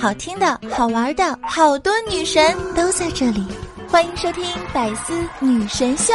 [0.00, 3.46] 好听的、好玩的，好多女神都在这里，
[3.86, 4.42] 欢迎收听
[4.72, 6.14] 《百思女神秀》。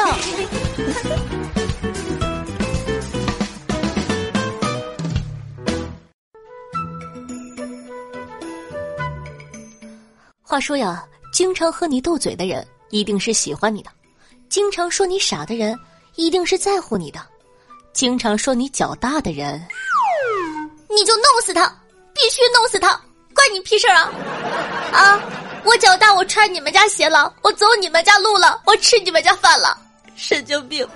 [10.42, 13.92] 话说呀，经常和你斗嘴的人，一定是喜欢你的；
[14.50, 15.80] 经常说你傻的人，
[16.16, 17.20] 一定是在乎你的；
[17.94, 19.64] 经常说你脚大的人，
[20.90, 21.68] 你就弄死他，
[22.16, 23.00] 必须弄死他，
[23.36, 24.10] 关你屁事啊！
[24.94, 25.22] 啊，
[25.66, 29.78] 我脚大，我穿你们家鞋了，我走你们家路了，我吃你们家饭了，
[30.16, 30.88] 神经病！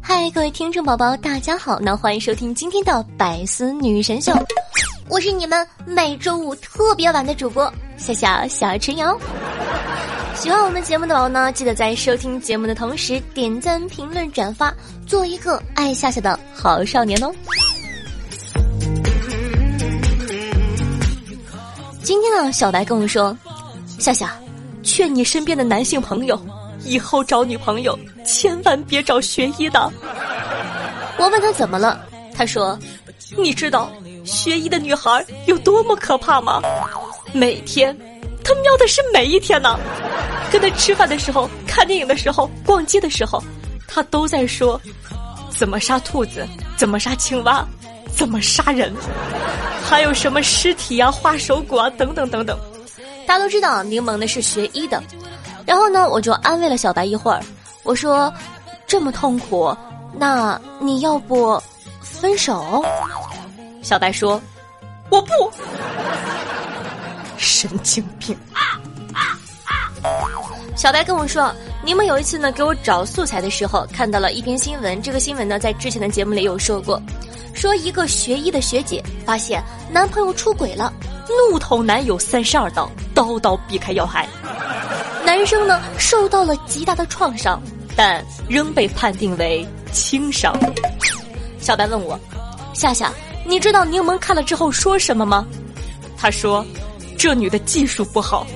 [0.00, 1.78] 嗨，各位听众宝宝，大家好！
[1.78, 4.32] 那欢迎收听今天的百思女神秀，
[5.08, 9.16] 我是你们每周五特别晚的主播夏夏小春瑶。
[10.34, 14.74] 喜欢我们节目的宝宝呢，记得在收听节目的同时点赞、评论、转发，
[15.06, 17.32] 做一个爱夏夏的好少年哦。
[22.02, 23.36] 今天呢，小白跟我说，
[23.98, 24.34] 夏夏，
[24.82, 26.40] 劝你身边的男性朋友。
[26.84, 29.92] 以后找女朋友千万别找学医的。
[31.18, 32.78] 我问他怎么了，他说
[33.36, 33.90] ：“你知道
[34.26, 36.60] 学医的女孩有多么可怕吗？
[37.32, 37.96] 每天，
[38.44, 39.78] 他喵的是每一天呢。
[40.50, 43.42] 跟他吃饭的时候、看电影的时候、逛街的时候，
[43.88, 44.80] 他都在说
[45.50, 47.66] 怎么杀兔子、怎么杀青蛙、
[48.14, 48.94] 怎么杀人，
[49.82, 52.58] 还有什么尸体啊、画手骨啊等等等等。
[53.26, 55.02] 大家都知道，柠檬呢是学医的。”
[55.66, 57.42] 然后呢，我就安慰了小白一会儿，
[57.82, 58.32] 我说
[58.86, 59.76] ：“这么痛苦，
[60.16, 61.60] 那你要不
[62.00, 62.84] 分手？”
[63.86, 64.42] 小白说
[65.10, 65.28] ：“我不。”
[67.38, 68.36] 神经病！
[70.74, 71.54] 小白跟我说
[71.86, 75.00] ：“你们有一次呢，给我找素材的时候，看到了一篇新闻。
[75.00, 77.00] 这个新闻呢，在之前的节目里有说过，
[77.54, 80.92] 说一个学医的学姐发现男朋友出轨了，
[81.52, 84.26] 怒捅男友三十二刀，刀刀避开要害。”
[85.24, 87.62] 男生呢受到了极大的创伤，
[87.94, 90.52] 但仍被判定为轻伤。
[91.60, 92.18] 小白问我
[92.74, 93.12] ：“夏夏，
[93.48, 95.46] 你知道柠檬看了之后说什么吗？”
[96.18, 96.66] 他说
[97.16, 98.46] ：“这女的技术不好，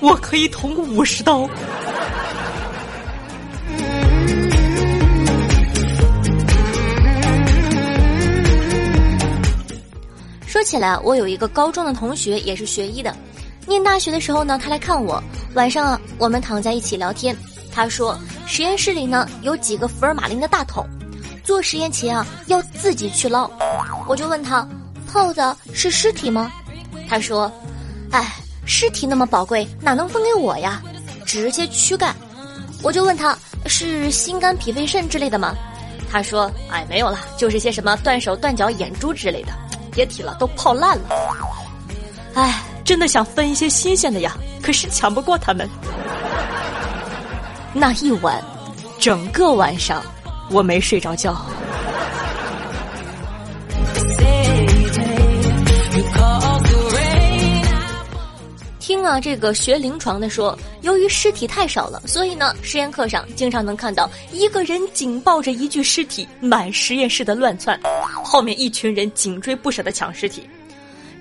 [0.00, 1.48] 我可以捅五十刀。”
[10.46, 13.14] 说起来，我有一个高中的同学也是学医的。
[13.66, 15.22] 念大学的时候呢，他来看我。
[15.54, 17.36] 晚上啊，我们躺在一起聊天。
[17.72, 20.86] 他说，实验室里呢有几个福尔马林的大桶，
[21.44, 23.48] 做实验前啊要自己去捞。
[24.08, 24.66] 我就问他，
[25.06, 26.50] 泡的是尸体吗？
[27.08, 27.52] 他说，
[28.10, 28.34] 哎，
[28.64, 30.82] 尸体那么宝贵，哪能分给我呀？
[31.24, 32.16] 直接躯干。
[32.82, 35.54] 我就问他，是心肝脾肺肾之类的吗？
[36.10, 39.52] 他说，哎，没有了，就是些什么断手断脚眼珠之类的。
[39.92, 41.04] 别提了，都泡烂了。
[42.34, 42.62] 哎。
[42.84, 45.66] 真的想分一些新鲜的呀，可是抢不过他们。
[47.72, 48.44] 那一晚，
[49.00, 50.04] 整个晚上
[50.50, 51.36] 我没睡着觉。
[58.78, 67.80] 听啊，这个学临床的说，由于尸体太少了，所以呢，实验课上经常能看到一个人紧抱着一具尸体满实验室的乱窜，
[68.22, 70.46] 后面一群人紧追不舍的抢尸体。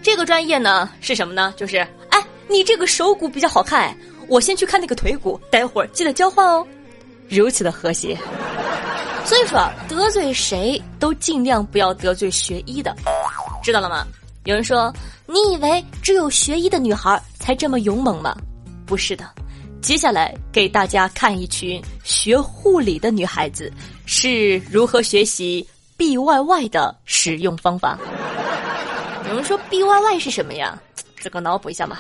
[0.02, 1.54] 这个专业呢是什么呢？
[1.56, 1.78] 就是，
[2.10, 3.98] 哎，你这个手骨比较好看，
[4.28, 6.68] 我先去看那个腿骨，待会儿记得交换哦。
[7.30, 8.18] 如此的和谐，
[9.26, 12.96] 所以说得罪谁都尽量不要得罪学医的，
[13.64, 14.06] 知道了吗？
[14.44, 14.94] 有人说，
[15.26, 18.36] 你以为只有学医的女孩才这么勇猛吗？
[18.86, 19.26] 不是的，
[19.82, 23.72] 接下来给大家看一群学护理的女孩子
[24.06, 27.98] 是如何学习 B Y Y 的使用方法。
[29.30, 30.78] 有人说 B Y Y 是什么呀？
[31.22, 32.00] 自个脑补一下嘛。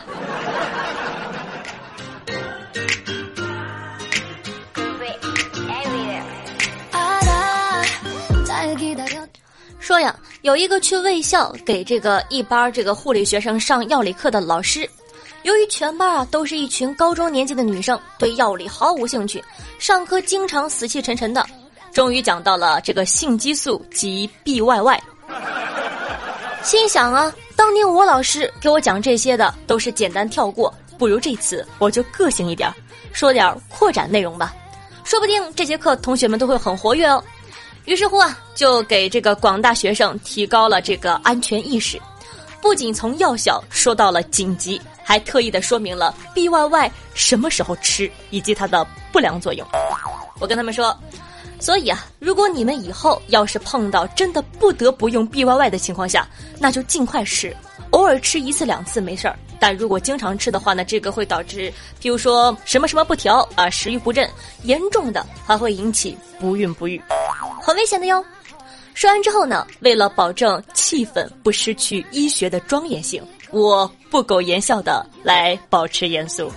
[9.83, 14.89] 说呀，有一个去卫校给这个一班这个护理学生上药理课的老师，
[15.41, 19.43] 由于全班啊都是一群高中年纪的女生，对药理毫无兴趣，
[19.79, 21.45] 上课经常死气沉沉的。
[21.91, 25.03] 终于讲到了这个性激素及 B Y Y。
[26.63, 32.73] 心想啊，当年我老师给我讲这些的都是简单跳过，不如这次我就个性一点，
[33.11, 34.53] 说点扩展内容吧，
[35.03, 37.21] 说不定这节课同学们都会很活跃哦。
[37.85, 42.01] 于是乎啊，就给这个广大学生提高了这个安全意识，
[42.61, 49.67] 不仅从药效说到了紧急，还特意的说明了 B Y Y 什么时候吃以及它的不良作用。
[50.39, 50.97] 我跟他们说，
[51.59, 56.27] 所以啊，如果你们以后要是碰到真的不得不用 B Y Y 的情况下，
[56.59, 57.55] 那就尽快吃，
[57.93, 59.35] 偶尔吃一次两次没事儿。
[59.59, 64.29] 但如果经常吃的话呢，这个会导致，譬如说什么什么不调啊，食欲不振，
[64.63, 67.01] 严重的还会引起不孕不育，
[67.61, 68.23] 很危险的哟。
[68.93, 76.51] 说完之后呢，为了保证气氛不失去医学的庄严性，我不苟言笑的来保持严肃。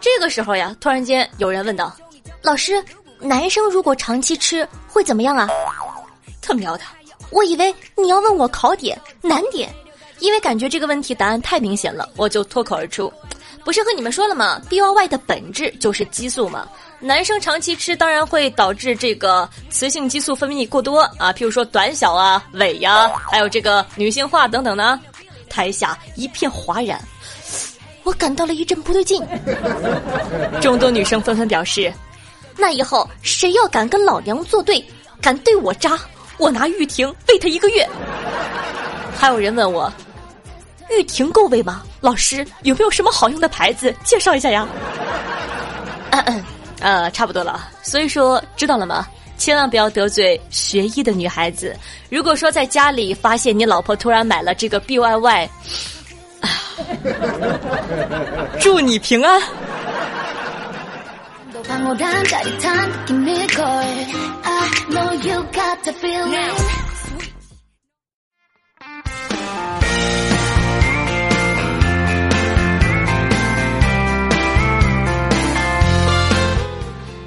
[0.00, 1.90] 这个时候呀，突然间有人问道
[2.42, 2.84] ：“老师，
[3.18, 5.48] 男生如果长期吃会怎么样啊？”
[6.42, 6.84] 他喵的，
[7.34, 9.68] 我以为你要问我考点难点。
[10.20, 13.12] 因为感觉这个问题答案太明显了，我就脱口而出
[13.64, 16.66] ：“不是和你们说了吗？B Y Y 的本质就是激素嘛。
[17.00, 24.98] 男生长期吃，当然会导致这个雌性激素分泌过多啊，譬如说短小啊、萎呀，还有这个女性化等等呢。”
[25.50, 26.98] 台下一片哗然，
[28.04, 29.20] 我感到了一阵不对劲。
[30.62, 31.92] 众多女生纷纷表示
[32.56, 34.82] ：“那以后谁要敢跟老娘作对，
[35.20, 35.98] 敢对我扎，
[36.38, 37.88] 我拿玉婷喂他一个月。”
[39.16, 39.92] 还有人问我。
[40.90, 41.82] 玉婷够喂吗？
[42.00, 44.68] 老师有没有什么好用的牌子介绍一下呀？
[46.10, 46.44] 嗯嗯，
[46.80, 47.68] 呃，差不多了。
[47.82, 49.06] 所以说，知道了吗？
[49.38, 51.74] 千万不要得罪学医的女孩子。
[52.10, 55.50] 如果说在家里发现你老婆突然买了这个 B Y Y，
[58.60, 59.40] 祝你平安。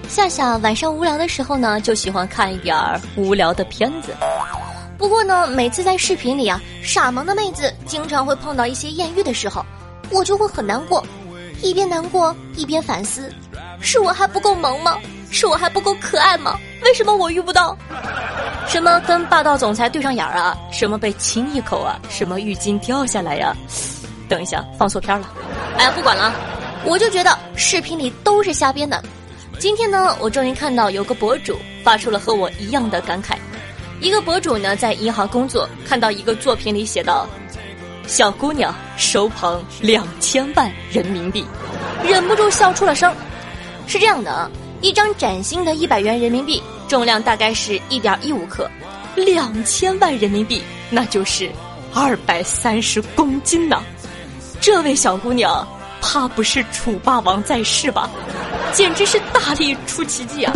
[0.07, 4.15] 夏夏晚上无聊的时候呢，就喜欢看一点儿无聊的片子。
[4.97, 9.65] 不过呢，每次在视频里啊，傻萌的妹子经常会碰到一些艳遇的时候，
[10.09, 11.05] 我就会很难过，
[11.61, 13.31] 一边难过一边反思：
[13.81, 14.97] 是我还不够萌吗？
[15.29, 16.57] 是我还不够可爱吗？
[16.83, 17.77] 为什么我遇不到？
[18.67, 20.57] 什么跟霸道总裁对上眼儿啊？
[20.71, 21.99] 什么被亲一口啊？
[22.09, 23.55] 什么浴巾掉下来呀？
[24.29, 25.29] 等一下，放错片了。
[25.77, 26.33] 哎呀，不管了，
[26.85, 29.03] 我就觉得视频里都是瞎编的。
[29.59, 33.35] 今天呢，我终于看到有个博主发出了和我一样的感慨。
[33.99, 37.27] 一个博主呢在银行工作，看到一个作品里写道
[38.07, 41.45] ：“小姑娘手捧两千万人民币，
[42.03, 43.13] 忍不住笑出了声。”
[43.85, 44.49] 是这样的啊，
[44.81, 48.69] 一张崭新的一百元人民币重量大概是一点一五克，
[49.15, 51.51] 两千万人民币那就是
[51.93, 53.83] 二百三十公斤呢。
[54.59, 55.67] 这位小姑娘。
[55.99, 58.07] 怕不是楚霸王在世吧？
[58.71, 60.53] 简直是大力出奇迹啊！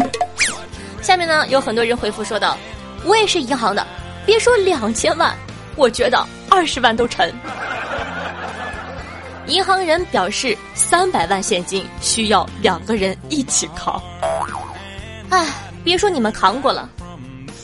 [1.02, 2.56] 下面呢，有很多人回复说道
[3.04, 3.86] ：“我也是银行的，
[4.24, 5.36] 别说两千万，
[5.76, 7.34] 我觉得二十万都沉。”
[9.48, 14.02] 银行人表示，三百万现金需要两个人一起扛。
[15.30, 15.46] 哎，
[15.84, 16.88] 别说你们扛过了，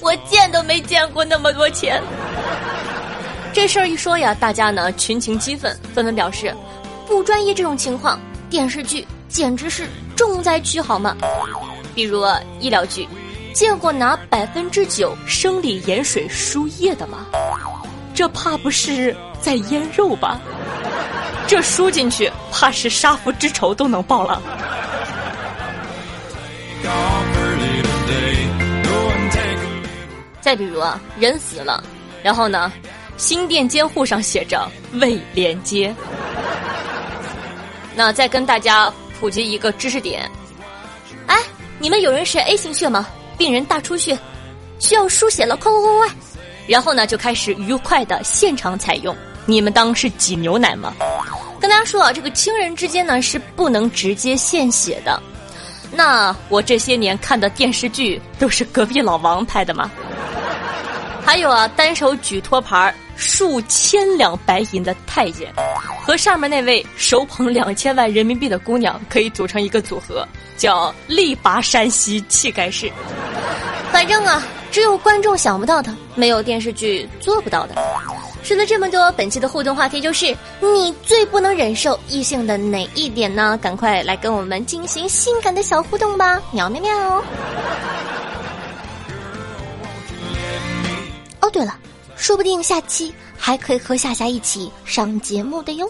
[0.01, 2.01] 我见都没见过那么多钱。
[3.53, 6.53] 这事儿一说呀，大家呢群情激愤，纷纷表示。
[7.07, 8.19] 不专业这种情况，
[8.49, 11.15] 电视剧简直是重灾区，好吗？
[11.95, 12.25] 比如
[12.59, 13.07] 医疗剧，
[13.53, 17.25] 见过拿百分之九生理盐水输液的吗？
[18.17, 20.39] 这怕不是在腌肉吧？
[21.45, 24.41] 这输进去，怕是杀父之仇都能报了。
[30.41, 31.83] 再比如啊，人死了，
[32.23, 32.73] 然后呢，
[33.17, 35.95] 心电监护上写着未连接。
[37.93, 40.27] 那再跟大家普及一个知识点，
[41.27, 41.37] 哎，
[41.77, 43.07] 你们有人是 A 型血吗？
[43.37, 44.17] 病人大出血，
[44.79, 46.09] 需要输血了，快快快快！
[46.67, 49.15] 然后呢，就开始愉快的现场采用。
[49.45, 50.93] 你们当是挤牛奶吗？
[51.59, 55.21] 跟大家说啊，这个亲人之间呢是不能直接献血的。
[55.91, 59.89] 那我这些年看的电视剧都是隔壁老王拍的吗？
[61.25, 65.51] 还有啊，单手举托盘数千两白银的太监。
[66.01, 72.89] 和上面那位手捧两千万人民币的姑娘可以组成一个组合，叫力拔山兮气盖世。
[73.91, 77.75] 反正啊，只有观众想不到的，没有电视剧做不到的。
[78.43, 83.59] 说了这么多，本期的互动话题就是：你最不能忍受异性的哪一点呢？
[83.61, 86.41] 赶快来跟我们进行性感的小互动吧！
[86.51, 87.23] 喵喵喵。
[91.41, 91.75] 哦，对了。
[92.17, 95.87] 说不定下期还可以和夏夏一起上节目的哟。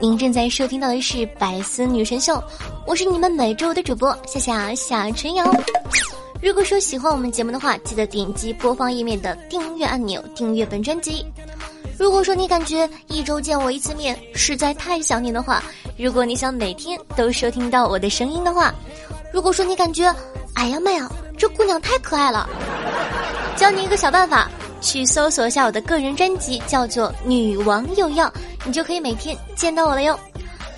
[0.00, 2.32] 您正在收听到的是《百思女神秀》，
[2.86, 5.44] 我是你们每周的主播夏夏夏春瑶。
[6.40, 11.22] 如果说喜欢我们节目的话，记得点击播放页面的订阅按钮，订阅本专辑。
[11.98, 15.62] 如果说你感觉一周见我一次面实在太想念的话，
[15.98, 18.74] 如果你想每天都收听到我的声音的话，
[19.34, 20.10] 如果说你感觉，
[20.54, 22.48] 哎呀妈呀，这姑娘太可爱了，
[23.54, 28.26] 教你一个小办法，去搜索一下我的个人专辑，叫做《女王又要》，
[28.64, 30.18] 你就可以每天见到我了哟。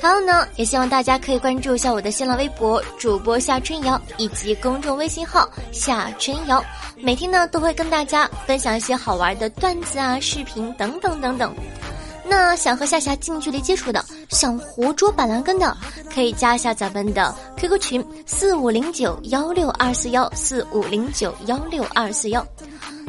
[0.01, 6.61] 还有呢，也希望大家可以关注一下我的新浪微博主播夏春瑶以及公众微信号夏春瑶，
[6.97, 11.55] 每天呢都会跟大家分享一些好玩的段子啊、视频等等等等。
[12.25, 15.77] 那想和夏夏近距离接触的，想活捉板蓝根的，
[16.13, 22.45] 可以加一下咱们的 QQ 群四五零九幺六二四幺四五零九幺六二四幺。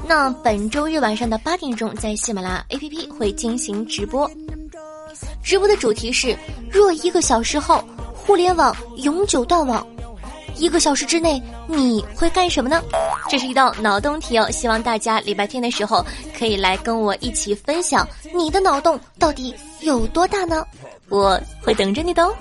[0.07, 4.29] 那本周日晚上的八点钟，在喜马拉雅 APP 会进行直播。
[5.43, 6.37] 直播的主题是：
[6.69, 7.83] 若一个小时后
[8.13, 9.85] 互联网永久断网，
[10.57, 12.81] 一个小时之内你会干什么呢？
[13.29, 16.05] 这是一道脑洞题哦，希望大家礼拜天的时候
[16.37, 20.65] 可以来跟我一起分享你的脑洞到底有多大呢？
[21.09, 22.35] 我会等着你的哦。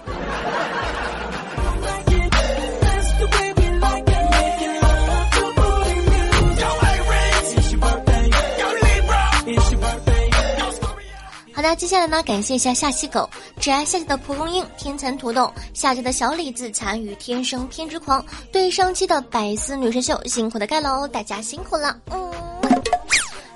[11.62, 12.20] 那接下来呢？
[12.24, 21.96] 感谢一下夏西狗，只爱夏夏的蒲公英，天蚕土豆，夏家的小李子，残余天生偏执狂，对上期的百思女神秀辛苦的盖楼，大家辛苦了。
[22.10, 22.32] 嗯，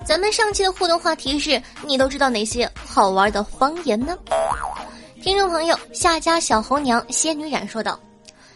[0.06, 4.16] 咱们上期的互动话题是你都知道哪些好玩的方言呢？
[5.20, 7.98] 听众朋友夏家小红娘仙女染说道：“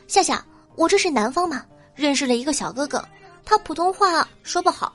[0.06, 0.44] 夏夏，
[0.76, 1.64] 我这是南方嘛，
[1.96, 3.04] 认识了一个小哥哥，
[3.44, 4.92] 他普通话说不好，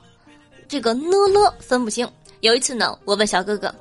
[0.66, 2.10] 这个呢了分不清。
[2.40, 3.72] 有一次呢，我问小哥哥。”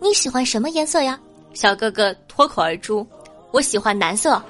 [0.00, 1.18] 你喜欢什么颜色呀？
[1.52, 3.06] 小哥哥脱口而出
[3.52, 4.40] ：“我喜欢蓝色。”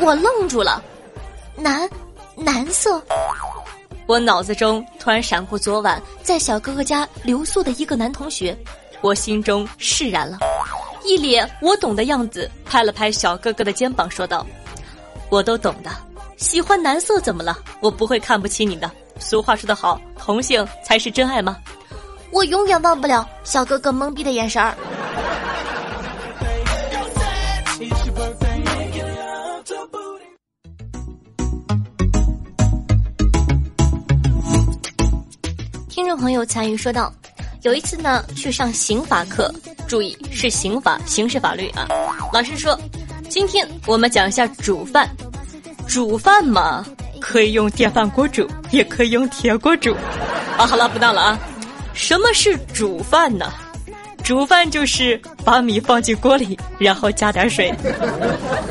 [0.00, 0.82] 我愣住了，
[1.56, 1.88] 蓝，
[2.36, 3.02] 蓝色。
[4.06, 8.56] 我脑子中突然闪过昨晚在小哥哥家留宿的一个男同学，
[9.00, 10.38] 我心中释然了，
[11.04, 14.46] 一脸我懂的样子，拍了拍小哥哥的肩膀，说道
[15.30, 15.90] ：“我都懂的，
[16.36, 17.58] 喜欢蓝色怎么了？
[17.80, 18.88] 我不会看不起你的。
[19.18, 21.56] 俗话说得好，同性才是真爱吗？”
[22.30, 24.76] 我永远忘不了小哥哥懵逼的眼神儿。
[35.88, 37.12] 听众朋友参与说道
[37.62, 39.52] ：“有一次呢，去上刑法课，
[39.88, 41.88] 注意是刑法，刑事法律啊。
[42.32, 42.78] 老师说，
[43.30, 45.08] 今天我们讲一下煮饭。
[45.88, 46.84] 煮饭嘛，
[47.20, 49.94] 可以用电饭锅煮，也可以用铁锅煮。
[50.58, 51.38] 啊，好了，不闹了啊。”
[51.96, 53.50] 什么是煮饭呢？
[54.22, 57.74] 煮饭就是把米放进锅里，然后加点水，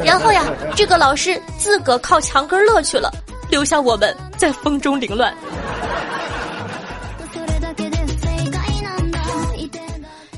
[0.03, 3.11] 然后呀，这个老师自个靠墙根乐去了，
[3.49, 5.33] 留下我们在风中凌乱。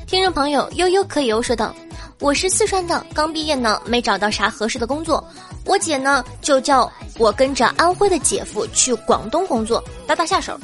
[0.06, 1.74] 听众朋友悠悠可以游说道
[2.20, 5.22] ：“我是四川的，刚毕业呢，没找到啥合适的工作。
[5.66, 10.58] 我姐呢，就叫我跟着安徽的姐夫去广东工作，打打下手。”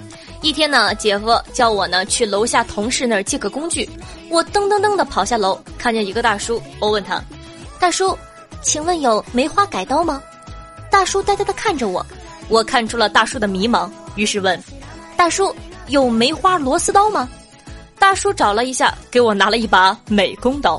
[0.44, 3.88] 一天呢，姐夫叫我呢去楼下同事那儿借个工具，
[4.28, 7.18] 我噔噔噔的跑下楼，看见一个大叔，我问他
[7.80, 8.14] ：“大叔，
[8.60, 10.22] 请问有梅花改刀吗？”
[10.92, 12.04] 大叔呆呆的看着我，
[12.50, 14.62] 我看出了大叔的迷茫，于是问
[15.16, 15.50] ：“大叔，
[15.86, 17.26] 有梅花螺丝刀吗？”
[17.98, 20.78] 大叔找了一下，给我拿了一把美工刀。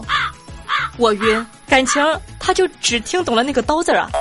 [0.98, 2.04] 我晕，感情
[2.40, 4.12] 他就只听懂了那个刀字啊。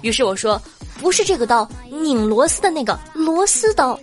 [0.00, 0.58] 于是我说
[0.98, 4.00] ：“不是这个刀，拧螺丝的那个螺丝刀。”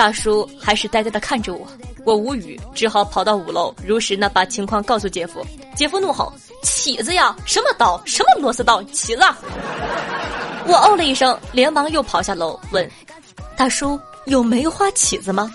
[0.00, 1.68] 大叔还是呆呆的看着我，
[2.06, 5.44] 我无语，只好跑到五楼，如实呢把情况告诉姐夫。
[5.76, 6.32] 姐夫怒吼
[6.64, 8.00] ：“起子呀，什么刀？
[8.06, 8.82] 什么螺丝刀？
[8.84, 9.22] 起子！”
[10.66, 12.90] 我哦了一声，连忙又跑下楼问
[13.58, 15.50] ：“大叔有梅花起子吗？”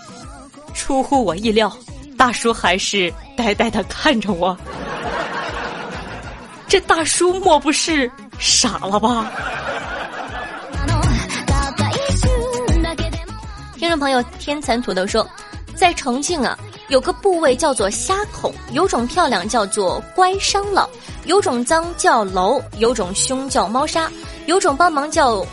[0.76, 1.76] 出乎我意料，
[2.16, 4.56] 大叔还是呆呆的看着我。
[6.70, 9.32] 这大叔莫不是傻了吧？
[13.98, 15.28] 朋友，天蚕土豆说，
[15.76, 16.58] 在重庆啊，
[16.90, 20.90] 有个部位叫做虾孔，有种漂亮叫做乖伤了，
[21.26, 24.10] 有种脏叫楼，有种凶叫猫砂，
[24.46, 25.46] 有种帮忙叫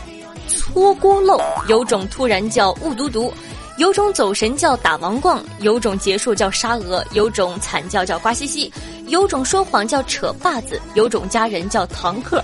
[0.47, 3.33] 搓锅漏，有种突然叫雾嘟嘟，
[3.77, 8.71] 有种走神叫打王逛，有种结束叫沙鹅，有种惨叫叫瓜兮兮，
[9.07, 12.43] 有种说谎叫扯把子，有种家人叫堂客。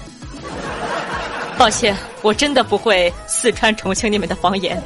[1.59, 4.81] 抱歉，我真的不会四川、重庆你们的方言。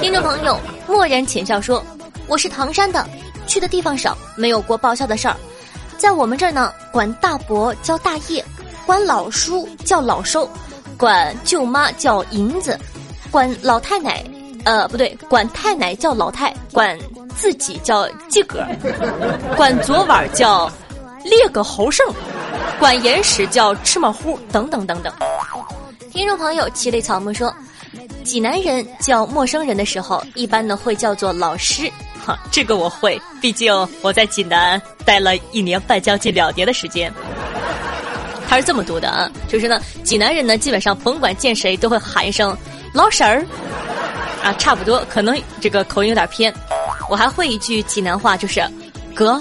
[0.00, 0.56] 听众朋友
[0.86, 1.84] 漠然浅笑说
[2.28, 3.04] ：“我是唐山的，
[3.44, 5.34] 去的地方少，没有过报销的事儿。
[5.98, 8.44] 在我们这儿呢，管大伯叫大爷，
[8.86, 10.48] 管老叔叫老叔，
[10.96, 12.78] 管舅妈叫银子，
[13.32, 14.22] 管老太奶，
[14.62, 16.96] 呃，不对，管太奶叫老太，管
[17.34, 18.64] 自己叫鸡哥，
[19.56, 20.70] 管昨晚叫
[21.24, 22.06] 列个猴剩。”
[22.78, 25.12] 管严实叫芝麻糊，等等等等。
[26.10, 27.54] 听众朋友七类草木说，
[28.22, 31.90] 济南人叫陌生人的时候，一般呢会叫做老师。
[32.24, 37.12] 哈，这个我会，毕竟我在济南待了一年半，将近两年的时间。
[38.48, 42.56] 他是这么读的啊，就是呢，济南人呢基本上甭管见谁都会喊一声
[42.92, 43.44] 老婶儿，
[44.44, 46.52] 啊，差不多，可能这个口音有点偏。
[47.08, 48.62] 我还会一句济南话，就是
[49.14, 49.40] 哥，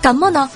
[0.00, 0.48] 感冒呢？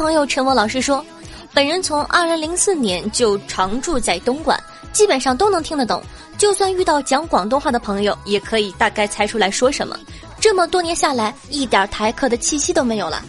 [0.00, 1.04] 朋友，陈默老师说，
[1.52, 4.58] 本人从二零零四年就常住在东莞，
[4.94, 6.02] 基本上都能听得懂。
[6.38, 9.94] 就算遇到讲广东话的朋友，也可以大概猜出来说什么。
[10.40, 13.22] 这么多年下来，一点台客的气息都没有了。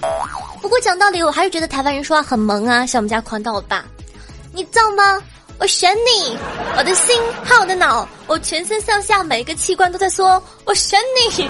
[0.61, 3.83] 不过讲道理，我还是觉得台湾人说话很萌啊，像我们家狂道吧？
[4.53, 5.21] 你造吗？
[5.59, 6.37] 我选你，
[6.77, 7.13] 我的心
[7.43, 10.97] 和我的脑，我全身上下每一个器官都在说，我选
[11.29, 11.49] 你。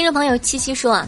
[0.00, 1.06] 听众朋友七七说啊，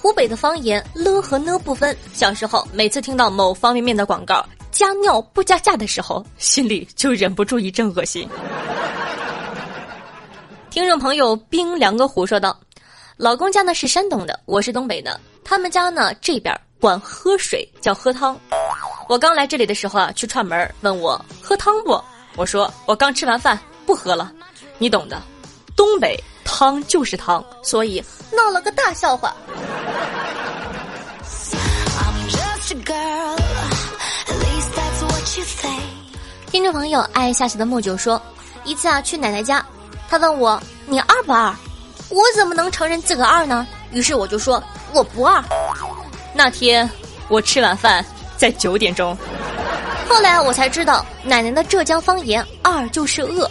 [0.00, 1.96] 湖北的方言了和呢不分。
[2.12, 8.28] 小时候每次听到某方便面的广告加尿不加价的时候，心里就忍不住一阵恶心。
[10.68, 12.58] 听众朋友冰凉个虎说道
[13.16, 18.36] ：“老公家呢是山东的，我是东北的，他们家呢这边管喝水叫喝汤。
[19.08, 22.02] 我刚来这里的时候啊，去串门问我喝汤不？
[22.34, 23.56] 我说我刚吃完饭
[23.86, 24.32] 不喝了，
[24.78, 25.22] 你懂的，
[25.76, 26.20] 东北。”
[26.62, 29.34] 汤就是汤，所以闹了个大笑话。
[36.52, 38.22] 听众朋友爱下棋的莫九说，
[38.62, 39.66] 一次啊去奶奶家，
[40.08, 41.52] 他问我你二不二？
[42.10, 43.66] 我怎么能承认自个二呢？
[43.90, 45.42] 于是我就说我不二。
[46.32, 46.88] 那天
[47.26, 49.18] 我吃晚饭在九点钟，
[50.08, 53.50] 后来我才知道奶奶的浙江方言二就是饿。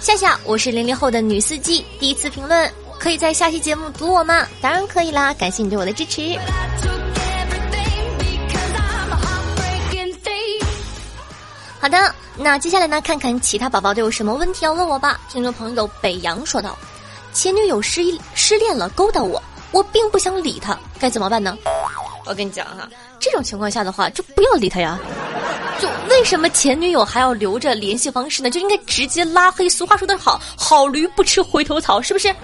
[0.00, 4.46] 夏夏，我是零零后的女司机，第一次评论，可以在下期节目读我吗？
[4.60, 6.38] 当然可以啦，感谢你对我的支持。
[11.80, 15.20] 好的，那接下来呢，看看其他宝宝都有什么问题要问我吧。
[15.28, 16.78] 听众朋友北洋说道
[17.34, 18.00] ：“前女友失
[18.34, 21.56] 失恋了，勾搭我，我并不想理他，该怎么办呢？”
[22.26, 24.98] 我跟你讲哈，这种情况下的话，就不要理他呀。
[25.80, 28.50] 就为什么前女友还要留着联系方式呢？
[28.50, 29.68] 就应该直接拉黑。
[29.68, 32.34] 俗话说得好，好驴不吃回头草，是不是？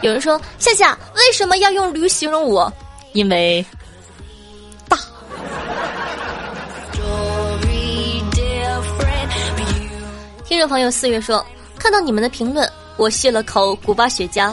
[0.00, 2.72] 有人说夏夏为什么要用驴形容我？
[3.12, 3.64] 因为
[4.88, 4.98] 大。
[10.44, 11.44] 听众朋友四月说，
[11.78, 14.52] 看到你们的评论，我吸了口古巴雪茄，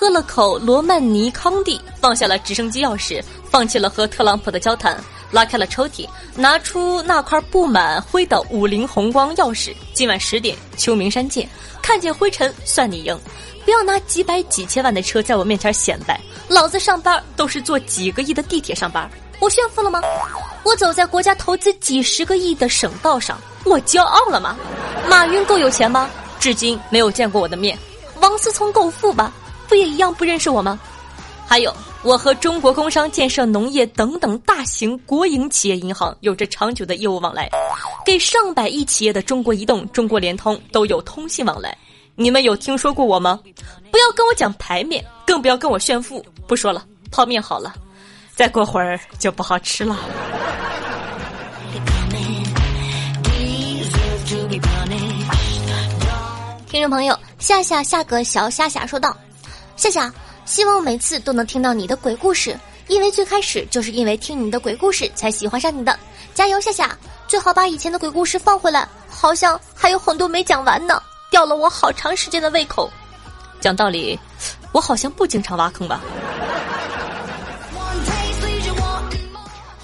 [0.00, 4.98] 喝了口罗曼尼康帝，放下了直升机钥匙，放弃了和特朗普的交谈。
[5.30, 9.74] 拉开了抽屉，拿出那块布满灰的五菱宏光钥匙。
[9.92, 11.46] 今晚十点，秋名山见。
[11.82, 13.20] 看见灰尘算你赢，
[13.66, 16.18] 不要拿几百几千万的车在我面前显摆。
[16.48, 19.06] 老子上班都是坐几个亿的地铁上班，
[19.38, 20.00] 我炫富了吗？
[20.64, 24.56] 我走在国家投资几十个亿的省道上，我骄傲了吗？
[25.10, 26.08] 马云够有钱吗？
[26.38, 27.78] 至今没有见过我的面。
[28.22, 29.30] 王思聪够富吧？
[29.70, 30.78] 不也一样不认识我吗？
[31.46, 37.48] 还有，我和中国工商、建设、农业等等大型国营企业银行有着长久的业务往来，
[38.04, 41.76] 给上百亿企业的中国移动、中国联通都有通信往来。
[42.16, 43.38] 你们有听说过我吗？
[43.92, 46.24] 不要跟我讲牌面，更不要跟我炫富。
[46.48, 47.72] 不说了，泡面好了，
[48.34, 49.96] 再过会儿就不好吃了。
[56.68, 59.16] 听众朋友，夏夏夏个小夏夏说道
[59.80, 60.12] ：“夏夏。”
[60.46, 65.96] 希望每次都能听到你的鬼故事，因为最开始就是因为听你的鬼故事才喜欢上你的。
[66.34, 66.90] 加油，夏夏！
[67.28, 72.90] 最好把以前的鬼故事放回来，好像还有很多没讲完呢，吊了我好长时间的胃口。
[73.60, 74.18] 讲道理，
[74.72, 76.00] 我好像不经常挖坑吧？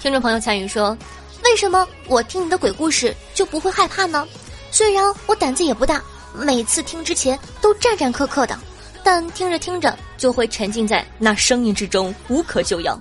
[0.01, 0.97] 听众朋友参与说，
[1.45, 4.27] 为什么我听你的鬼故事就不会害怕呢？
[4.69, 6.01] 虽然我胆子也不大，
[6.33, 8.59] 每次听之前都战战兢兢的。
[9.09, 12.99] 但听着听着就会沉浸在那声音之中，无可救药，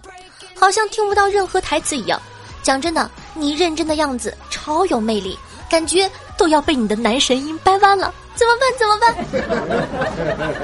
[0.54, 2.22] 好像听不到任何台词一样。
[2.62, 5.36] 讲真的，你认真的样子超有魅力，
[5.68, 8.72] 感觉都要被你的男神音掰弯了，怎么办？
[8.78, 8.96] 怎么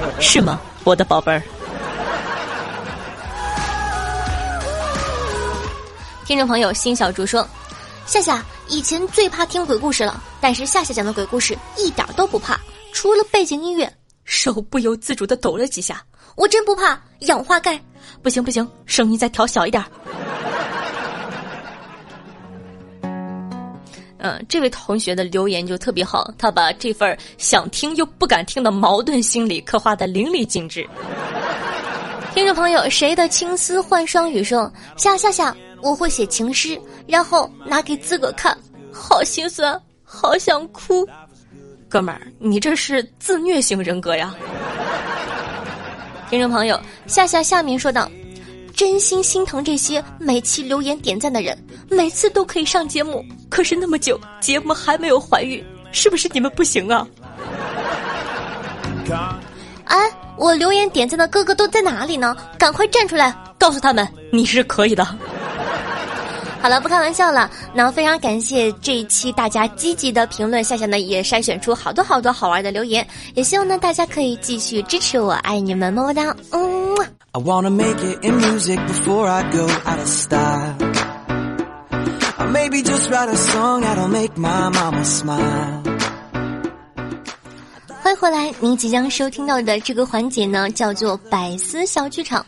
[0.05, 0.13] 办？
[0.23, 1.43] 是吗，我的宝贝儿？
[6.25, 7.45] 听众朋友，新小竹说
[8.07, 12.61] ：“夏夏以前最怕听鬼故事了，但是夏夏讲的鬼故事一点都不怕，
[12.93, 13.93] 除了背景音乐，
[14.25, 16.03] 手不由自主的抖了几下。
[16.37, 17.79] 我真不怕氧化钙，
[18.23, 19.85] 不行不行，声音再调小一点。
[24.25, 30.89] ”嗯，这位同学的留言就特别好，他把这份想听又不敢听的矛盾心理刻画的淋漓尽致。
[32.33, 38.57] 听众朋友，谁的青丝换双语说：“夏夏夏，我会写情诗，然后拿给自个看，
[38.91, 41.07] 好心酸，好想哭。”
[41.93, 44.35] 哥们儿，你这是自虐型人格呀！
[46.31, 48.11] 听众朋友，夏夏下面说道。
[48.75, 51.55] 真心心疼这些每期留言点赞的人，
[51.91, 57.07] 每次都可以上节目，可是那么久节目还没有怀孕，是不是你们不行啊？
[59.85, 59.99] 哎，
[60.39, 62.35] 我留言点赞的哥哥都在哪里呢？
[62.57, 65.07] 赶快站出来，告诉他们你是可以的。
[66.63, 67.51] 好了，不开玩笑了。
[67.75, 76.97] 那非常感谢这一期大家积极的评论，夏夏呢也筛选出好多好多好玩的留言，也希望呢大家可以继续支持我，爱你们，么么哒，嗯。
[88.03, 92.45] 欢迎回来，您即将收听到的这个环节呢，叫做百思小剧场，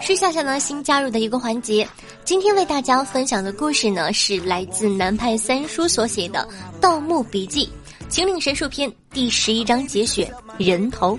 [0.00, 1.86] 是夏夏呢新加入的一个环节。
[2.24, 6.48] 今天为大家分享的故事呢，是来自南派三叔所写的
[6.80, 7.66] 《盗墓笔记》
[8.08, 11.18] 《秦岭神树篇》第十一章节选人头。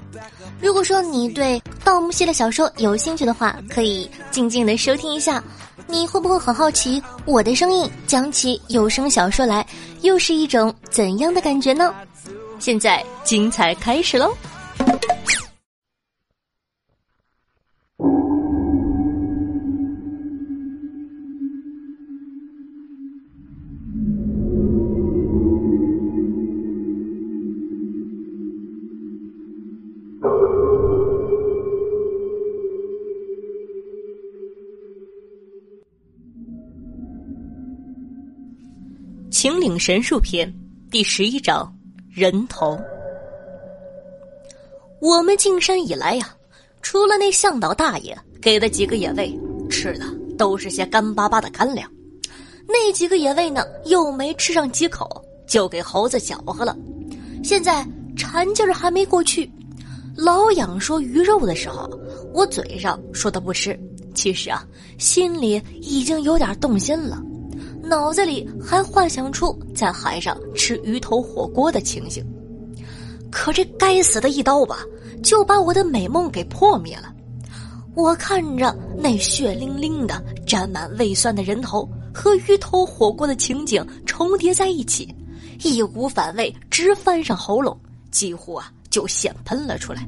[0.61, 5.43] 如果说你对盗墓系的小说有兴趣的话，可以静静的收听一下。
[5.85, 9.67] 你会不会很好奇，我的声音讲起有声小说来，
[10.01, 11.93] 又是一种怎样的感觉呢？
[12.63, 14.33] 现在精彩开始喽！
[39.29, 40.49] 秦岭神树篇
[40.89, 41.69] 第十一章
[42.15, 42.79] 人头。
[44.99, 46.35] 我们进山以来呀，
[46.79, 49.35] 除了那向导大爷给的几个野味，
[49.67, 50.05] 吃的
[50.37, 51.89] 都是些干巴巴的干粮。
[52.67, 56.77] 那几个野味呢，又没吃上几口，就给猴子搅和了。
[57.43, 57.83] 现在
[58.15, 59.51] 馋劲儿还没过去，
[60.15, 61.89] 老痒说鱼肉的时候，
[62.31, 63.77] 我嘴上说的不吃，
[64.13, 64.63] 其实啊，
[64.99, 67.19] 心里已经有点动心了。
[67.83, 72.25] 脑子里还幻想出在海上吃鱼头火锅的情形，
[73.29, 74.77] 可这该死的一刀吧，
[75.21, 77.13] 就把我的美梦给破灭了。
[77.93, 85.13] 我看着那血淋淋的、沾满胃酸的人头和鱼头火锅的情景重叠在一起，
[85.61, 87.77] 一股反胃直翻上喉咙，
[88.09, 90.07] 几乎啊就先喷了出来。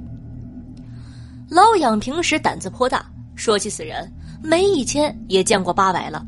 [1.50, 4.12] 老杨平时胆子颇大，说起死人，
[4.42, 6.26] 没一千也见过八百了。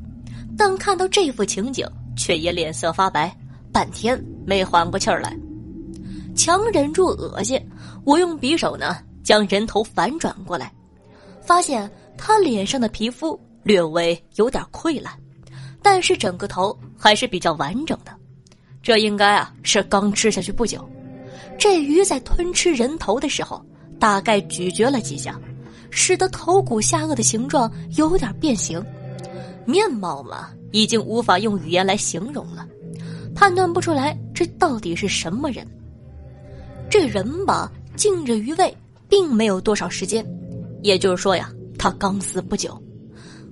[0.57, 3.31] 但看到这幅情景，却也脸色发白，
[3.71, 5.37] 半天没缓过气儿来。
[6.35, 7.59] 强忍住恶心，
[8.03, 10.73] 我用匕首呢将人头反转过来，
[11.41, 15.13] 发现他脸上的皮肤略微有点溃烂，
[15.81, 18.11] 但是整个头还是比较完整的。
[18.81, 20.87] 这应该啊是刚吃下去不久。
[21.57, 23.63] 这鱼在吞吃人头的时候，
[23.99, 25.39] 大概咀嚼了几下，
[25.89, 28.83] 使得头骨下颚的形状有点变形。
[29.67, 32.65] 面貌嘛，已经无法用语言来形容了，
[33.35, 35.67] 判断不出来这到底是什么人。
[36.89, 38.73] 这人吧，进着鱼胃，
[39.09, 40.25] 并没有多少时间，
[40.83, 42.81] 也就是说呀，他刚死不久。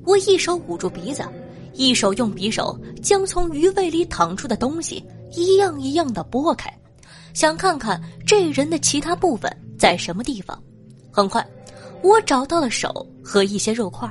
[0.06, 1.22] 我一手捂住鼻子，
[1.74, 6.74] 一手用匕首将从鱼胃里淌出的东西一样一样的拨开，
[7.34, 10.58] 想看看这人的其他部分在什么地方。
[11.12, 11.46] 很快，
[12.02, 14.10] 我找到了手和一些肉块。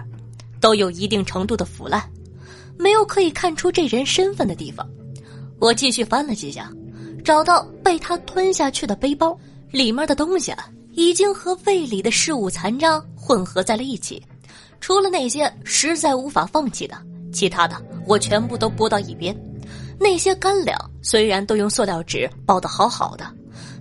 [0.65, 2.03] 都有一定程度的腐烂，
[2.79, 4.89] 没有可以看出这人身份的地方。
[5.59, 6.73] 我继续翻了几下，
[7.23, 9.39] 找到被他吞下去的背包，
[9.71, 14.23] 里面的东西啊，已经和胃里的食物残渣混合在了一起。
[14.81, 16.97] 除了那些实在无法放弃的，
[17.31, 19.37] 其他的我全部都拨到一边。
[20.01, 23.27] 那些干粮虽然都用塑料纸包得好好的，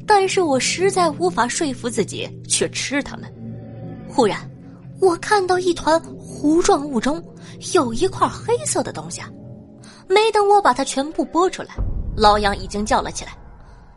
[0.06, 3.34] 但是我实在无法说服自己去吃它们。
[4.10, 4.38] 忽然，
[5.00, 5.98] 我看到一团。
[6.44, 7.24] 糊状物中
[7.74, 9.22] 有一块黑色的东西，
[10.10, 11.70] 没等我把它全部拨出来，
[12.18, 13.32] 老杨已经叫了起来：“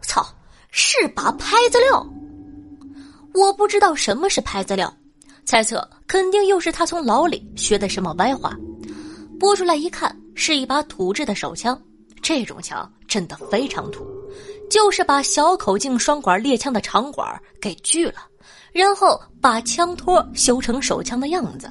[0.01, 0.25] 操，
[0.71, 2.07] 是把拍子料！”
[3.35, 4.95] 我不知道什么是拍子料，
[5.45, 8.57] 猜测肯定又是他从牢里学的什么歪话。
[9.41, 11.77] 拨出来一看，是一把土制的手枪。
[12.23, 14.07] 这种枪真的非常土，
[14.71, 17.29] 就是把小口径双管猎枪的长管
[17.61, 18.21] 给锯了，
[18.73, 21.69] 然后把枪托修成手枪的样子。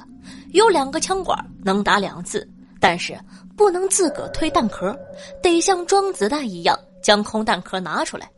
[0.52, 2.48] 有两个枪管能打两次，
[2.80, 3.18] 但是
[3.56, 4.96] 不能自个推弹壳，
[5.42, 8.30] 得像装子弹一样将空弹壳拿出来。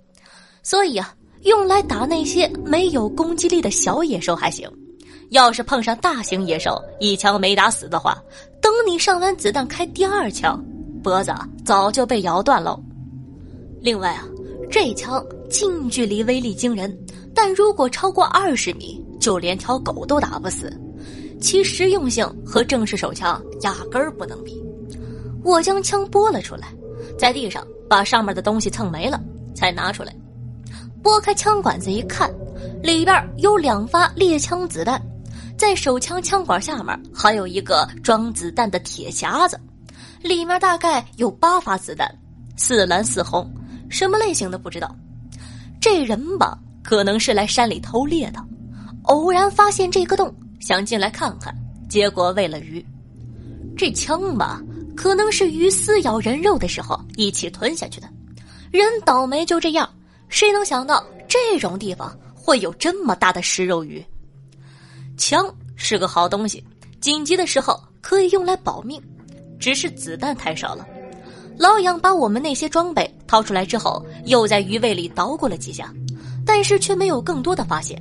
[0.63, 1.15] 所以啊。
[1.43, 4.69] 用来打那些没有攻击力的小野兽还行，
[5.31, 8.21] 要是碰上大型野兽，一枪没打死的话，
[8.61, 10.61] 等你上完子弹开第二枪，
[11.01, 11.33] 脖子
[11.65, 12.83] 早就被咬断喽。
[13.81, 14.25] 另外啊，
[14.69, 16.93] 这枪近距离威力惊人，
[17.33, 20.69] 但如果超过二十米，就连条狗都打不死，
[21.41, 24.63] 其实用性和正式手枪压根儿不能比。
[25.45, 26.69] 我将枪拨了出来，
[27.19, 29.21] 在地上把上面的东西蹭没了，
[29.55, 30.15] 才拿出来。
[31.03, 32.31] 拨开枪管子一看，
[32.83, 35.01] 里边有两发猎枪子弹，
[35.57, 39.59] 在手枪枪管下面还有一个装子弹的铁匣子，
[40.21, 42.13] 里面大概有八发子弹，
[42.57, 43.49] 似蓝似红，
[43.89, 44.95] 什么类型的不知道。
[45.81, 48.45] 这人吧，可能是来山里偷猎的，
[49.05, 51.55] 偶然发现这个洞，想进来看看，
[51.89, 52.85] 结果喂了鱼。
[53.77, 54.61] 这枪吧，
[54.97, 58.09] 可能是鱼撕咬人肉的时候一起吞下去的，
[58.71, 59.89] 人倒霉就这样。
[60.29, 64.05] 谁能想到这种地方会有这么大的食肉鱼？
[65.17, 66.63] 枪是个好东西，
[67.01, 69.01] 紧急的时候可以用来保命，
[69.59, 70.87] 只是子弹太少了。
[71.57, 75.93] 老杨把我们那些装备掏出来之后，又在鱼胃里捣鼓了几下，
[76.45, 78.01] 但是却没有更多的发现。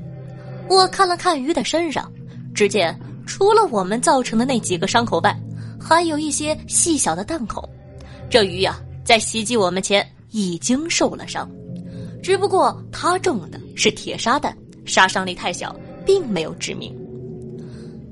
[0.70, 2.12] 我看了看鱼的身上，
[2.58, 5.40] 只见除了我们造成的那几个伤口外，
[5.80, 7.64] 还有一些细小的弹孔。
[8.32, 11.48] 这鱼呀，在袭击我们前已经受了伤。
[12.24, 16.92] 只不过它中的是铁砂弹，杀伤力太小，并没有致命。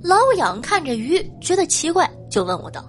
[0.04, 2.88] 老杨看着鱼，觉得奇怪，就问我道：“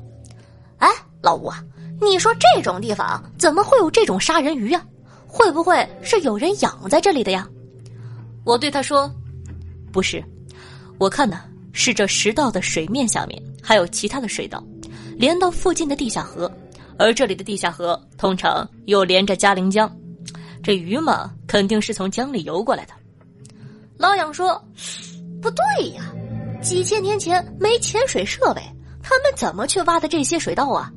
[0.77, 0.91] 哎，
[1.23, 1.65] 老吴啊，
[2.03, 4.85] 你说这种地方怎么会有这种杀人鱼呀？
[5.27, 7.49] 会不会是有人养在这里的呀？”
[8.45, 9.11] 我对他说
[9.91, 10.23] ：“不是，
[10.99, 14.65] 我看呢是这石道的水面下面还有其他的水道，
[15.17, 16.51] 连到附近的地下河，
[16.99, 19.91] 而这里的地下河通常又连着嘉陵江。”
[20.63, 22.93] 这鱼嘛，肯定是从江里游过来的。
[23.99, 24.61] 老杨说
[25.41, 26.13] ：“不对呀，
[26.61, 28.61] 几千年前没潜水设备，
[29.03, 30.93] 他们怎么去挖的这些水道啊？”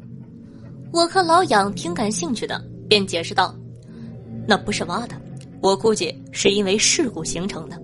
[0.92, 3.54] 我看老杨挺感兴趣的，便解释道
[4.48, 5.16] ：“那不是挖的，
[5.62, 7.80] 我估计是因为事故形成的。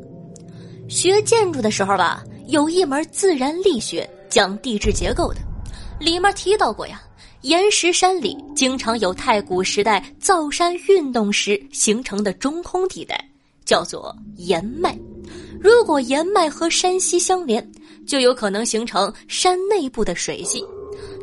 [0.88, 5.40] 学建筑的时候吧，有一门自然力学讲地质结构的，
[6.00, 7.02] 里面提到过呀。”
[7.42, 13.24] 岩石山里经常有太古时代造山运动时形成的中空地带，
[13.64, 14.98] 叫做岩脉。
[15.60, 17.64] 如果岩脉和山溪相连，
[18.08, 20.66] 就有可能形成山内部的水系。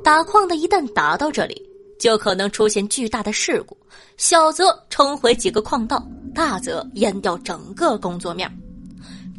[0.05, 1.61] 打矿的一旦打到这里，
[1.99, 3.77] 就可能出现巨大的事故，
[4.17, 8.49] 小则冲毁几个矿道，大则淹掉整个工作面。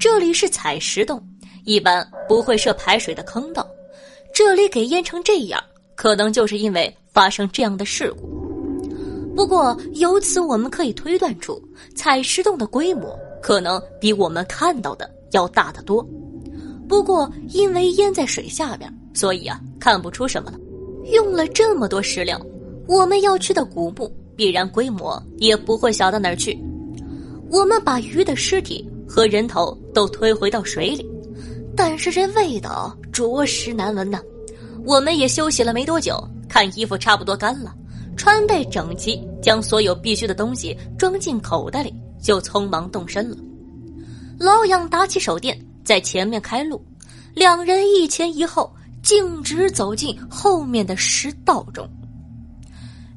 [0.03, 1.25] 这里是采石洞，
[1.63, 3.65] 一般不会设排水的坑道，
[4.33, 5.63] 这里给淹成这样。
[5.95, 8.27] 可能就是因为发生这样的事故。
[9.33, 11.57] 不过由此我们可以推断出，
[11.95, 16.05] 采石洞的规模可能比我们看到的要大得多。
[16.85, 20.59] 不过因为淹在水下边，所以啊看不出什么了。
[21.13, 22.37] 用了这么多石料，
[22.89, 26.61] 我们要去的古墓必然规模也不会小到哪儿去。
[27.49, 31.07] 我们把鱼的尸体和人头都推回到水里，
[31.77, 34.19] 但是这味道着实难闻呐。
[34.83, 37.75] 我们也休息了没多久，看衣服差不多干了，
[38.17, 43.37] 穿戴整齐，将所有必须的东西装进口袋里，就匆忙动身了。
[44.39, 46.83] 老杨打起手电，在前面开路，
[47.35, 48.73] 两人一前一后，
[49.03, 51.87] 径直走进后面的石道中。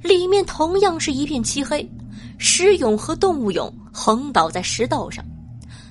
[0.02, 1.90] 里面同样是一片漆黑，
[2.37, 5.24] 石俑和动物俑横倒在石道上，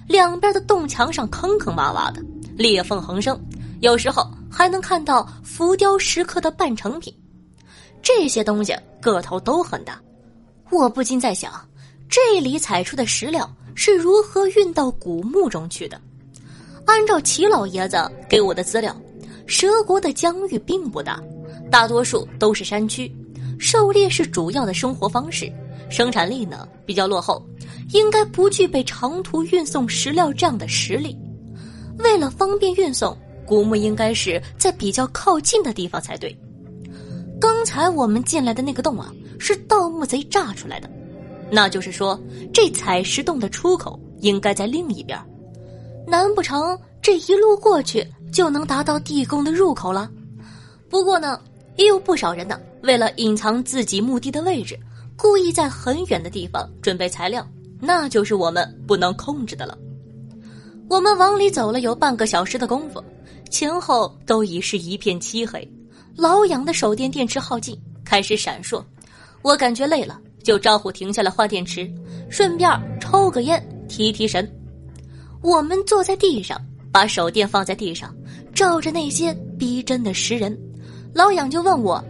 [0.08, 2.22] 两边的洞墙上坑坑洼洼的，
[2.56, 3.39] 裂缝横生，
[3.82, 4.26] 有时候。
[4.58, 7.13] 还能看到浮雕石刻的半成品，
[8.02, 10.00] 这些东西个头都很大。
[10.70, 11.52] 我不禁在想，
[12.08, 16.00] 这里采出的石料是如何运到古墓中去的？
[16.86, 17.98] 按照齐老爷子
[18.30, 18.96] 给我的资料，
[19.46, 21.22] 蛇国的疆域并不大，
[21.70, 23.13] 大多数都是山区，
[23.60, 25.52] 狩猎是主要的生活方式，
[25.89, 27.46] 生产力呢比较落后，
[27.89, 31.17] 应该不具备长途运送石料这样的实力。
[32.00, 33.17] 为了方便运送。
[33.48, 36.36] 古墓应该是在比较靠近的地方才对。
[37.39, 40.89] 刚才我们进来的那个洞啊，是盗墓贼炸出来的，
[41.52, 42.19] 那就是说
[42.52, 45.15] 这采石洞的出口应该在另一边。
[46.08, 50.10] 难不成这一路过去就能达到地宫的入口了？
[50.89, 51.39] 不过呢，
[51.78, 54.76] 也有不少人呢，为了隐藏自己墓地的位置，
[55.15, 57.48] 故意在很远的地方准备材料，
[57.86, 59.78] 那就是我们不能控制的了。
[60.89, 63.04] 我们往里走了有半个小时的功夫，
[63.50, 65.67] 前后都已是一片漆黑。
[66.15, 68.84] 老杨的手电电池耗尽，开始闪烁。
[69.41, 71.91] 我感觉累了，就招呼停下来换电池，
[72.30, 72.69] 顺便
[73.00, 74.50] 抽个烟提提神。
[75.41, 76.60] 我们坐在地上，
[76.91, 78.15] 把手电放在地上，
[78.54, 80.58] 照着那些逼真的石人。
[81.13, 82.04] 老杨就问我：“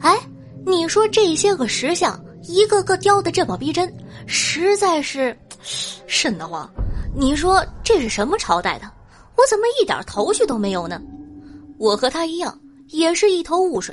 [0.00, 0.16] 哎，
[0.64, 3.92] 你说这些个石像，一个个雕的这么逼真，
[4.26, 5.36] 实在是
[6.06, 6.68] 瘆得慌。
[7.14, 8.90] 你说这是什么朝代的？
[9.36, 11.00] 我怎么一点头绪都没有呢？”
[11.78, 12.58] 我和他一样。
[12.90, 13.92] 也是一头雾水。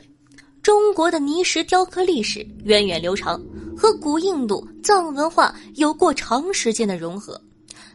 [0.62, 3.42] 中国的泥石雕刻历史源远流长，
[3.76, 7.42] 和古印度藏文化有过长时间的融合。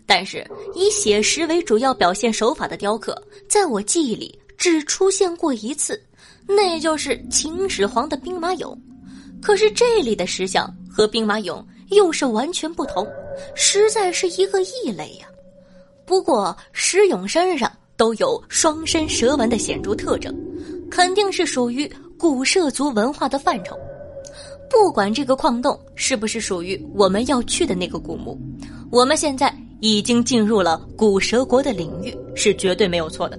[0.05, 3.16] 但是以写实为主要表现手法的雕刻，
[3.48, 6.03] 在我记忆里只出现过一次，
[6.48, 8.77] 那就是秦始皇的兵马俑。
[9.40, 13.07] 可是这里的石像和兵马俑又是完全不同，
[13.55, 15.27] 实在是一个异类呀。
[16.05, 20.35] 不过石俑身上都有双身蛇纹的显著特征。
[20.90, 21.87] 肯定是属于
[22.18, 23.77] 古涉族文化的范畴，
[24.70, 28.40] 不管这个矿洞是不是属于我们要去的那个古墓，
[28.90, 33.38] 我们现在已经进入了古蛇国的领域，是绝对没有错的。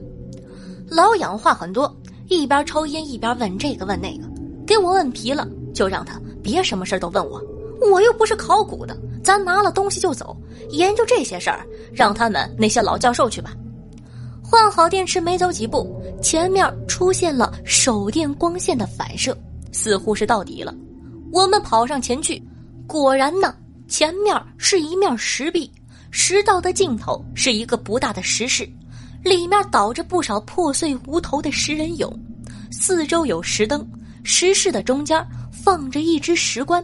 [0.87, 1.91] 老杨话很多，
[2.27, 4.29] 一边抽烟一边问这个问那个，
[4.67, 5.47] 给我问皮了，
[5.79, 7.41] 就让他别什么事都问我，
[7.89, 10.35] 我又不是考古的，咱拿了东西就走，
[10.71, 13.53] 研究这些事儿，让他们那些老教授去吧。
[14.43, 15.89] 换好电池，没走几步，
[16.21, 19.37] 前面出现了手电光线的反射，
[19.71, 20.75] 似乎是到底了。
[21.31, 22.43] 我们跑上前去，
[22.85, 23.55] 果然呢，
[23.87, 25.71] 前面是一面石壁，
[26.11, 28.69] 石道的尽头是一个不大的石室，
[29.23, 32.11] 里面倒着不少破碎无头的石人俑，
[32.69, 33.87] 四周有石灯，
[34.25, 35.25] 石室的中间
[35.63, 36.83] 放着一只石棺，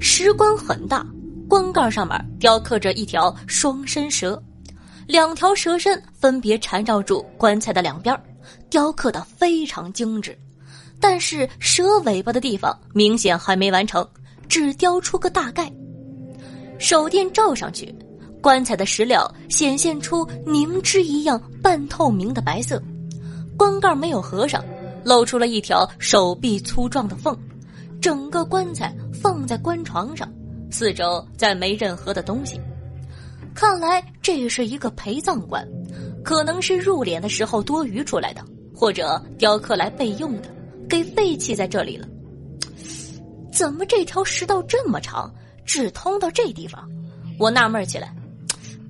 [0.00, 1.06] 石棺很大，
[1.48, 4.42] 棺盖上面雕刻着一条双身蛇。
[5.06, 8.18] 两条蛇身分别缠绕住棺材的两边，
[8.70, 10.36] 雕刻的非常精致。
[10.98, 14.06] 但是蛇尾巴的地方明显还没完成，
[14.48, 15.70] 只雕出个大概。
[16.78, 17.94] 手电照上去，
[18.40, 22.82] 棺材的石料显现出凝脂一样半透明的白色。
[23.56, 24.64] 棺盖没有合上，
[25.04, 27.36] 露出了一条手臂粗壮的缝。
[28.04, 30.30] 整个棺材放在棺床上，
[30.70, 32.60] 四周再没任何的东西。
[33.54, 35.66] 看来这是一个陪葬棺，
[36.22, 38.44] 可能是入殓的时候多余出来的，
[38.76, 40.54] 或者雕刻来备用的，
[40.86, 42.06] 给废弃在这里了。
[43.50, 46.86] 怎么这条石道这么长，只通到这地方？
[47.38, 48.14] 我纳闷起来，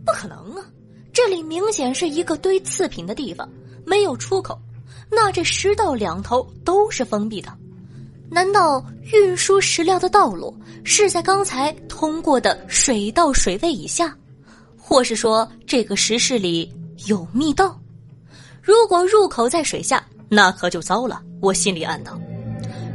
[0.05, 0.67] 不可能啊！
[1.13, 3.49] 这里明显是一个堆次品的地方，
[3.87, 4.59] 没有出口。
[5.09, 7.57] 那这石道两头都是封闭的，
[8.31, 14.15] 难道运输石料的道路是在刚才通过的水道水位以下？
[14.77, 16.71] 或是说这个石室里
[17.07, 17.81] 有密道，
[18.61, 21.23] 如果入口在水下，那可就糟了。
[21.41, 22.19] 我心里暗道，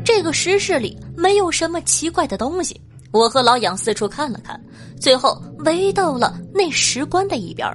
[0.04, 2.80] 这个石室里没有什么奇怪的东西。
[3.12, 4.60] 我和老杨四处看了看，
[5.00, 7.68] 最后围到了那石棺的一边。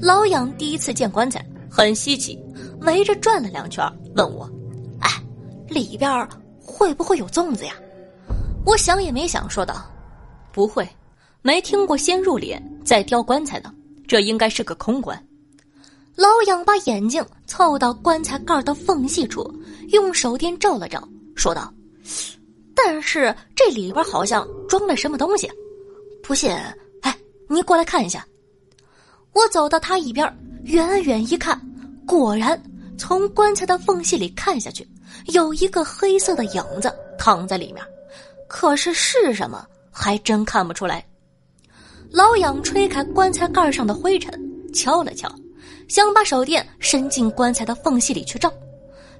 [0.00, 2.38] 老杨第一次见棺材，很稀奇，
[2.82, 3.84] 围着转了两圈，
[4.14, 4.48] 问我
[5.00, 5.10] ：“哎，
[5.68, 6.28] 里边
[6.64, 7.74] 会不会有粽子呀？”
[8.66, 9.84] 我想也没想，说道
[10.50, 10.88] ：“不会。”
[11.46, 13.70] 没听过先入殓再雕棺材的，
[14.08, 15.22] 这应该是个空棺。
[16.16, 19.54] 老杨把眼睛凑到棺材盖的缝隙处，
[19.88, 21.70] 用手电照了照，说道
[22.74, 25.50] ：“但是这里边好像装了什么东西，
[26.22, 26.50] 不信，
[27.02, 27.14] 哎，
[27.46, 28.26] 你过来看一下。”
[29.34, 30.26] 我走到他一边，
[30.62, 31.60] 远远一看，
[32.06, 32.58] 果然
[32.96, 34.86] 从棺材的缝隙里看下去，
[35.32, 37.84] 有一个黑色的影子躺在里面，
[38.48, 41.04] 可是是什么，还真看不出来。
[42.10, 44.32] 老杨吹开棺材盖上的灰尘，
[44.72, 45.28] 敲了敲，
[45.88, 48.52] 想把手电伸进棺材的缝隙里去照，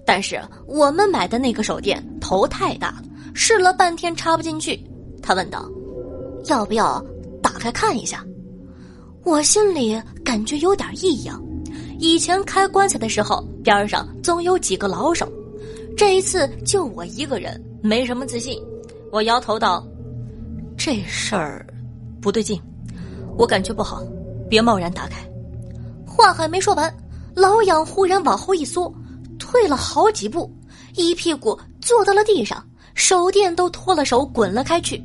[0.07, 3.03] 但是我们买的那个手电头太大了，
[3.35, 4.79] 试了半天插不进去。
[5.21, 5.69] 他问道
[6.47, 7.05] ：“要不要
[7.43, 8.25] 打开看一下？”
[9.25, 11.43] 我心里感觉有点异样。
[12.05, 15.27] 以前开棺材的时候，边上总有几个老手，
[15.97, 18.63] 这一次就我一个人，没什么自信。
[19.11, 19.83] 我摇头道
[20.77, 21.67] ：“这事儿
[22.21, 22.61] 不对劲。”
[23.39, 24.03] 我感觉不好，
[24.51, 25.27] 别贸然打开。
[26.07, 26.95] 话还没说完，
[27.35, 28.95] 老痒忽然往后一缩，
[29.39, 30.55] 退了好几步，
[30.97, 32.63] 一屁股坐到了地上，
[32.95, 35.03] 手电都脱了手滚了开去。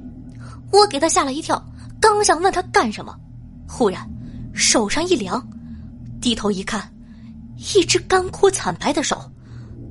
[0.69, 1.65] 我给他吓了一跳，
[2.01, 3.15] 刚想问他干什么，
[3.69, 4.05] 忽然
[4.53, 5.41] 手上一凉，
[6.21, 6.91] 低头一看，
[7.57, 9.19] 一只干枯惨白的手，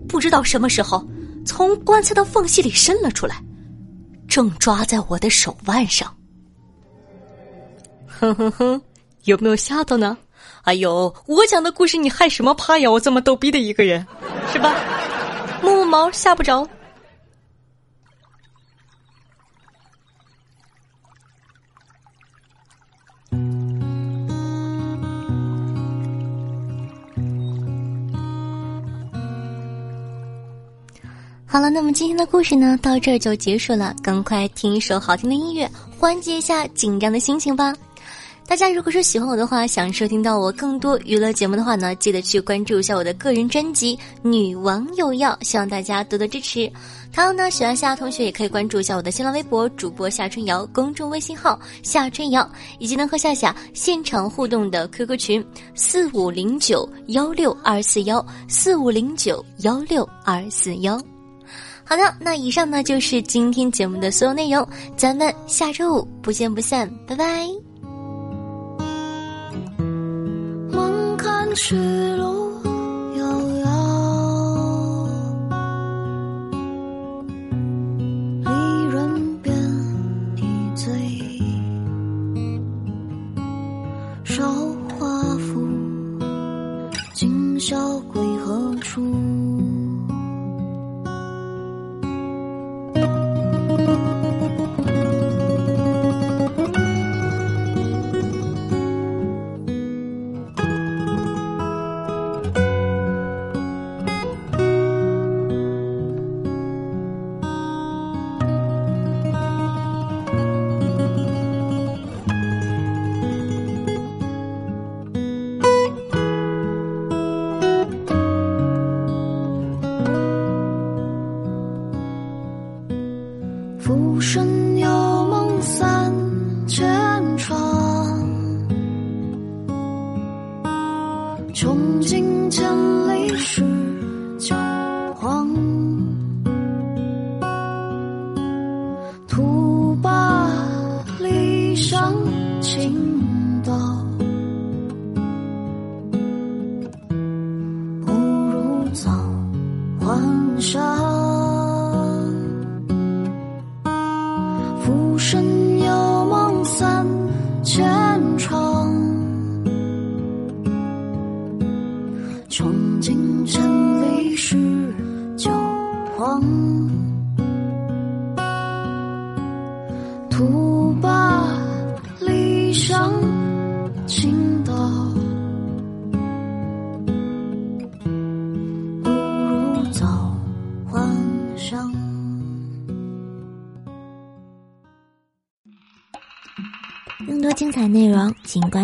[0.08, 1.06] 不知道什么时候
[1.44, 3.42] 从棺材的缝隙里伸了出来，
[4.28, 6.14] 正抓在我的手腕上。
[8.06, 8.80] 哼哼哼，
[9.24, 10.16] 有没有吓到呢？
[10.62, 12.90] 哎呦，我讲的故事你害什么怕呀？
[12.90, 14.06] 我这么逗逼的一个人，
[14.52, 14.74] 是吧？
[15.62, 16.66] 摸摸毛吓不着。
[31.50, 33.96] 好了，那么今天的故事呢，到这儿就结束了。
[34.02, 35.68] 赶快听一首好听的音乐，
[35.98, 37.74] 缓解一下紧张的心情吧。
[38.46, 46.70] 大家如果说喜欢我的话，想收听到我更多娱乐节目的话呢，记得去关注一下我的个人专辑《女王有药》，希望大家多多支持。
[47.10, 52.46] 还有呢，喜欢夏同学也可以关注一下我的新浪微博主播夏春瑶，公众微信号夏春瑶，
[52.78, 55.44] 以及能和夏夏现场互动的 QQ 群
[55.74, 61.00] 四五零九幺六二四幺四五零九幺六二四幺。
[61.88, 67.48] 好的，那以上呢就是今天节目的所有内容，咱们下周五不见不散，拜拜。
[71.60, 72.37] 去路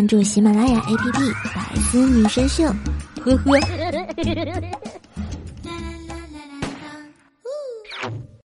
[0.04, 2.62] 关注喜马拉雅 APP《百思女神秀》。
[3.24, 4.83] 呵呵。